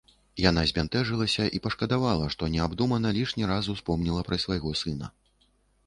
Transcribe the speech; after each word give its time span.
Яна 0.43 0.61
збянтэжылася 0.71 1.45
і 1.59 1.61
пашкадавала, 1.67 2.31
што 2.37 2.51
неабдумана 2.55 3.13
лішні 3.19 3.43
раз 3.55 3.73
успомніла 3.75 4.21
пра 4.31 4.45
свайго 4.47 4.69
сына. 4.85 5.17